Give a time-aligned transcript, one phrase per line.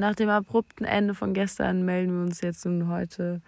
[0.00, 3.42] nach dem abrupten Ende von gestern melden wir uns jetzt nun heute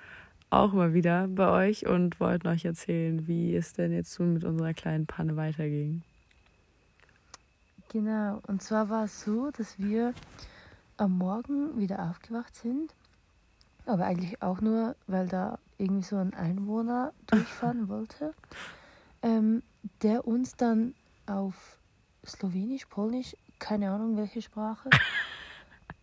[0.51, 4.45] auch mal wieder bei euch und wollten euch erzählen, wie es denn jetzt nun mit
[4.45, 6.03] unserer kleinen Panne weiterging.
[7.89, 10.13] Genau, und zwar war es so, dass wir
[10.99, 12.95] am Morgen wieder aufgewacht sind,
[13.87, 18.35] aber eigentlich auch nur, weil da irgendwie so ein Einwohner durchfahren wollte,
[19.23, 19.63] ähm,
[20.03, 21.79] der uns dann auf
[22.27, 24.91] Slowenisch, Polnisch, keine Ahnung welche Sprache,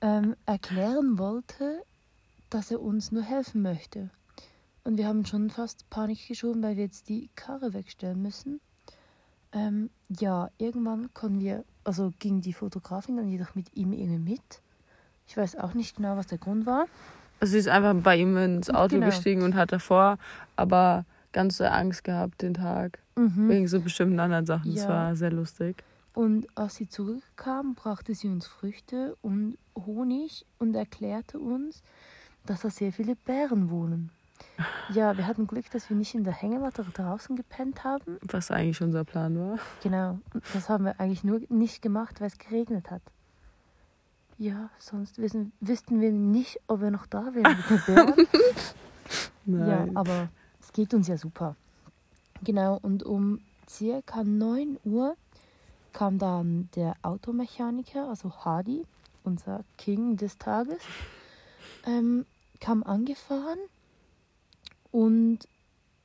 [0.02, 1.84] ähm, erklären wollte,
[2.50, 4.10] dass er uns nur helfen möchte.
[4.84, 8.60] Und wir haben schon fast Panik geschoben, weil wir jetzt die Karre wegstellen müssen.
[9.52, 14.62] Ähm, ja, irgendwann konnten wir, also ging die Fotografin dann jedoch mit ihm irgendwie mit.
[15.28, 16.86] Ich weiß auch nicht genau, was der Grund war.
[17.42, 19.06] Sie ist einfach bei ihm ins Auto Genau.
[19.08, 20.18] gestiegen und hat davor
[20.56, 23.00] aber ganz so Angst gehabt den Tag.
[23.16, 23.48] Mhm.
[23.50, 24.74] Wegen so bestimmten anderen Sachen.
[24.74, 24.90] Das Ja.
[24.90, 25.84] war sehr lustig.
[26.14, 31.84] Und als sie zurückkam, brachte sie uns Früchte und Honig und erklärte uns,
[32.46, 34.12] dass da sehr viele Bären wohnen.
[34.94, 38.18] Ja, wir hatten Glück, dass wir nicht in der Hängematte draußen gepennt haben.
[38.24, 39.60] Was eigentlich unser Plan war.
[39.84, 40.20] Genau,
[40.54, 43.02] das haben wir eigentlich nur nicht gemacht, weil es geregnet hat.
[44.38, 48.28] Ja, sonst wissen, wüssten wir nicht, ob wir noch da wären mit den Bären.
[49.46, 49.98] Ja, Nein.
[49.98, 50.30] aber
[50.62, 51.56] es geht uns ja super.
[52.44, 55.16] Genau, und um circa 9 Uhr
[55.94, 58.86] kam dann der Automechaniker, also Hadi,
[59.24, 60.80] unser King des Tages,
[61.86, 62.26] ähm,
[62.60, 63.60] kam angefahren
[64.92, 65.40] und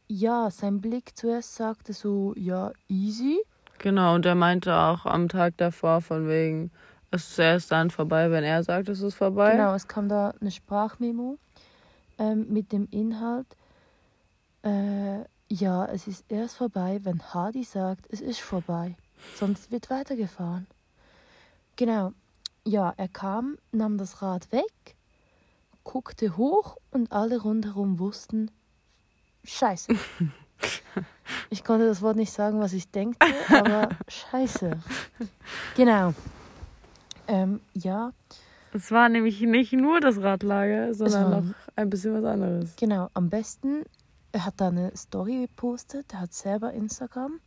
[0.06, 3.40] ja, sein Blick zuerst sagte so, ja, easy.
[3.78, 6.70] Genau, und er meinte auch am Tag davor von wegen,
[7.10, 9.52] es ist erst dann vorbei, wenn er sagt, es ist vorbei.
[9.52, 11.38] Genau, es kam da eine Sprachmemo
[12.18, 13.46] ähm, mit dem Inhalt,
[14.62, 18.96] äh, ja, es ist erst vorbei, wenn Hardy sagt, es ist vorbei.
[19.36, 20.66] Sonst wird weitergefahren.
[21.76, 22.12] Genau,
[22.64, 24.96] ja, er kam, nahm das Rad weg,
[25.82, 28.50] guckte hoch und alle rundherum wussten,
[29.44, 29.94] scheiße.
[31.50, 34.78] Ich konnte das Wort nicht sagen, was ich denkte, aber scheiße.
[35.76, 36.14] Genau.
[37.26, 38.12] Ähm, ja,
[38.72, 42.76] Es war nämlich nicht nur das Radlager, sondern war- noch ein bisschen was anderes.
[42.76, 43.84] Genau, am besten,
[44.32, 47.40] er hat da eine Story gepostet, er hat selber Instagram.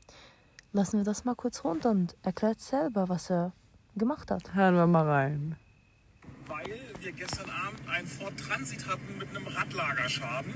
[0.73, 3.53] Lassen wir das mal kurz runter und erklärt selber, was er
[3.95, 4.53] gemacht hat.
[4.53, 5.55] Hören wir mal rein.
[6.47, 10.53] weil wir gestern Abend einen Ford Transit hatten mit einem Radlagerschaden.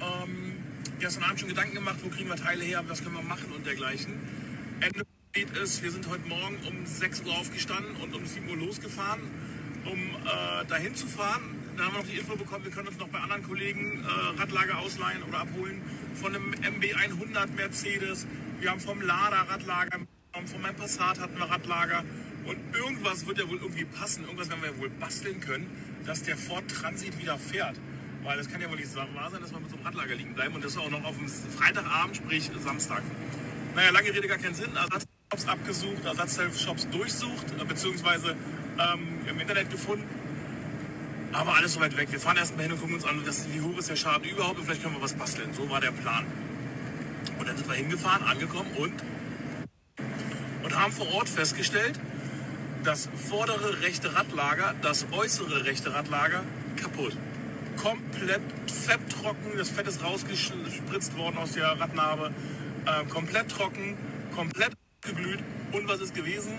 [0.00, 0.56] Ähm,
[0.98, 3.64] gestern Abend schon Gedanken gemacht, wo kriegen wir Teile her, was können wir machen und
[3.66, 4.14] dergleichen.
[4.80, 8.56] Ende geht es, wir sind heute Morgen um 6 Uhr aufgestanden und um 7 Uhr
[8.56, 9.20] losgefahren,
[9.84, 11.61] um äh, dahin zu fahren.
[11.76, 14.40] Dann haben wir noch die Info bekommen, wir können uns noch bei anderen Kollegen äh,
[14.40, 15.80] Radlager ausleihen oder abholen.
[16.14, 18.26] Von einem MB100 Mercedes.
[18.60, 20.00] Wir haben vom Lada Radlager,
[20.32, 22.04] von meinem Passat hatten wir Radlager.
[22.44, 24.24] Und irgendwas wird ja wohl irgendwie passen.
[24.24, 25.66] Irgendwas werden wir ja wohl basteln können,
[26.04, 27.76] dass der Ford Transit wieder fährt.
[28.22, 30.34] Weil es kann ja wohl nicht wahr sein, dass wir mit so einem Radlager liegen
[30.34, 33.02] bleiben und das auch noch auf dem Freitagabend, sprich Samstag.
[33.74, 34.76] Naja, lange Rede, gar keinen Sinn.
[34.76, 38.36] Ersatzshops abgesucht, Ersatzshops durchsucht, äh, beziehungsweise
[38.78, 40.04] ähm, im Internet gefunden.
[41.32, 42.08] Aber alles so weit weg.
[42.10, 44.58] Wir fahren erstmal hin und gucken uns an, das, wie hoch ist der Schaden überhaupt
[44.58, 45.52] und vielleicht können wir was basteln.
[45.54, 46.26] So war der Plan.
[47.38, 48.92] Und dann sind wir hingefahren, angekommen und,
[50.62, 51.98] und haben vor Ort festgestellt,
[52.84, 56.42] das vordere rechte Radlager, das äußere rechte Radlager
[56.76, 57.16] kaputt.
[57.76, 62.32] Komplett fetttrocken, das Fett ist rausgespritzt worden aus der Radnabe.
[62.84, 63.96] Äh, komplett trocken,
[64.34, 65.40] komplett geglüht.
[65.72, 66.52] Und was ist gewesen?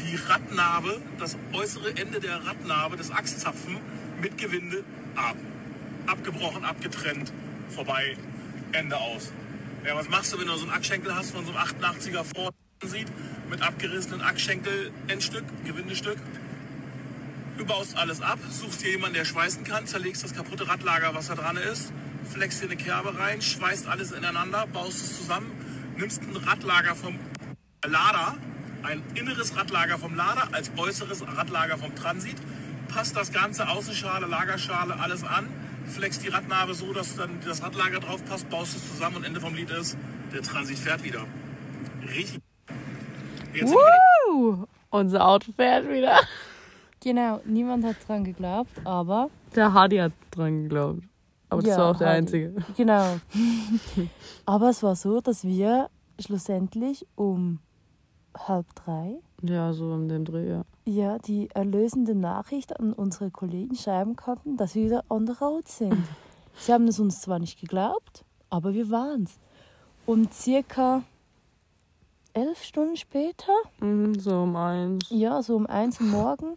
[0.00, 3.78] Die Radnabe, das äußere Ende der Radnabe, des Achszapfen
[4.20, 4.84] mit Gewinde
[5.14, 5.36] ab.
[6.06, 7.32] Abgebrochen, abgetrennt,
[7.70, 8.16] vorbei,
[8.72, 9.32] Ende aus.
[9.84, 12.54] Ja, was machst du, wenn du so einen Achsschenkel hast von so einem 88er Ford
[12.84, 13.08] sieht,
[13.48, 16.18] mit abgerissenen Achsschenkel, Endstück, Gewindestück?
[17.58, 21.28] Du baust alles ab, suchst dir jemanden, der schweißen kann, zerlegst das kaputte Radlager, was
[21.28, 21.92] da dran ist,
[22.30, 25.50] fleckst dir eine Kerbe rein, schweißt alles ineinander, baust es zusammen,
[25.96, 27.18] nimmst ein Radlager vom
[27.84, 28.36] Lader,
[28.86, 32.36] ein inneres Radlager vom Lader als äußeres Radlager vom Transit,
[32.88, 35.48] passt das ganze Außenschale, Lagerschale, alles an,
[35.86, 39.40] fleckst die Radnabe so, dass dann das Radlager drauf passt, baust es zusammen und Ende
[39.40, 39.96] vom Lied ist,
[40.32, 41.20] der Transit fährt wieder.
[42.08, 42.40] Richtig.
[43.54, 44.66] Jetzt Woo!
[44.90, 46.20] Unser Auto fährt wieder.
[47.02, 51.02] Genau, niemand hat dran geglaubt, aber Der Hardy hat dran geglaubt.
[51.48, 52.18] Aber das Ja, war auch der Hardy.
[52.18, 52.54] einzige.
[52.76, 53.20] genau.
[54.46, 55.88] aber es war so, dass wir
[56.20, 57.60] schlussendlich um
[58.36, 60.62] halb drei Ja, so um den Dreh, ja.
[60.84, 65.66] ja die erlösende Nachricht an unsere Kollegen schreiben konnten, dass wir wieder on the road
[65.68, 65.96] sind.
[66.58, 69.38] Sie haben es uns zwar nicht geglaubt, aber wir waren's.
[70.06, 71.02] Und circa
[72.32, 75.06] elf Stunden später, Mhm, so um eins.
[75.10, 76.56] ja, so um eins Uhr morgen,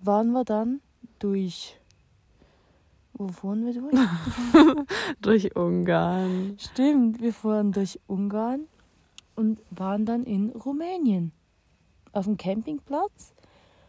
[0.00, 0.80] waren wir dann
[1.18, 1.78] durch.
[3.14, 3.94] Wo fuhren wir durch?
[5.20, 6.56] Durch Ungarn.
[6.58, 8.66] Stimmt, wir fuhren durch Ungarn
[9.36, 11.32] und waren dann in Rumänien
[12.12, 13.34] auf dem Campingplatz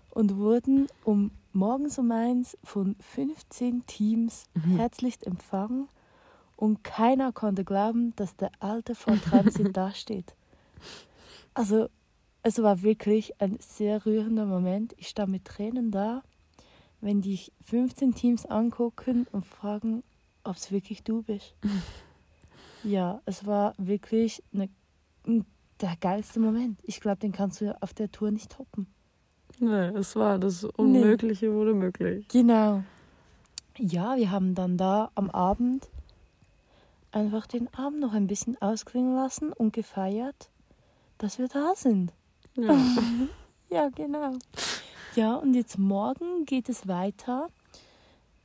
[0.09, 4.45] und wurden um morgens um eins von 15 Teams
[4.77, 5.87] herzlich empfangen
[6.55, 10.35] und keiner konnte glauben, dass der alte Ford Transit da steht.
[11.53, 11.89] Also
[12.43, 14.93] es war wirklich ein sehr rührender Moment.
[14.97, 16.23] Ich stand mit Tränen da,
[17.01, 20.03] wenn die 15 Teams angucken und fragen,
[20.43, 21.55] ob es wirklich du bist.
[22.83, 24.69] Ja, es war wirklich eine,
[25.81, 26.79] der geilste Moment.
[26.83, 28.87] Ich glaube, den kannst du auf der Tour nicht toppen.
[29.59, 32.27] Nee, es war das Unmögliche wurde möglich.
[32.27, 32.83] Genau.
[33.77, 35.87] Ja, wir haben dann da am Abend
[37.11, 40.49] einfach den Abend noch ein bisschen ausklingen lassen und gefeiert,
[41.17, 42.13] dass wir da sind.
[42.55, 42.77] Ja.
[43.67, 44.33] Ja, genau.
[45.15, 47.49] Ja, und jetzt morgen geht es weiter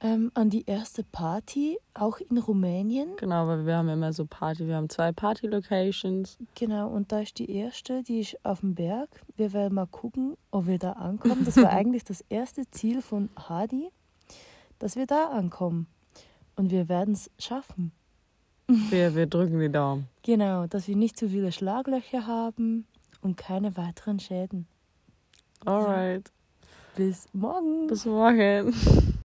[0.02, 3.16] ähm, an die erste Party, auch in Rumänien.
[3.16, 6.38] Genau, weil wir haben immer so Party, wir haben zwei Party-Locations.
[6.54, 9.08] Genau, und da ist die erste, die ist auf dem Berg.
[9.36, 11.44] Wir werden mal gucken, ob wir da ankommen.
[11.44, 13.90] Das war eigentlich das erste Ziel von Hadi,
[14.78, 15.86] dass wir da ankommen.
[16.56, 17.92] Und wir werden es schaffen.
[18.66, 20.08] Wir, wir drücken die Daumen.
[20.22, 22.86] Genau, dass wir nicht zu viele Schlaglöcher haben
[23.20, 24.66] und keine weiteren Schäden.
[25.66, 26.30] Alright.
[26.96, 27.86] Bis morgen.
[27.86, 28.72] Bis morgen.